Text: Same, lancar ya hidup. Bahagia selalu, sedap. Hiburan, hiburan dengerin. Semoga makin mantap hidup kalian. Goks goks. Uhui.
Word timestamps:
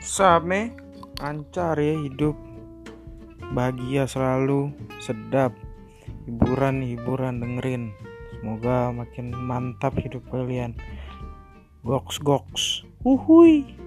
Same, 0.00 0.72
lancar 1.20 1.76
ya 1.76 1.92
hidup. 1.92 2.32
Bahagia 3.52 4.08
selalu, 4.08 4.72
sedap. 4.96 5.52
Hiburan, 6.24 6.80
hiburan 6.80 7.44
dengerin. 7.44 7.92
Semoga 8.32 8.96
makin 8.96 9.36
mantap 9.36 10.00
hidup 10.00 10.24
kalian. 10.32 10.72
Goks 11.84 12.16
goks. 12.16 12.88
Uhui. 13.04 13.79